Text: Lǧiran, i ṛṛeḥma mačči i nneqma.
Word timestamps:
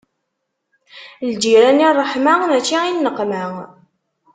Lǧiran, 1.29 1.83
i 1.87 1.89
ṛṛeḥma 1.97 2.33
mačči 2.49 2.77
i 2.89 2.91
nneqma. 2.95 3.43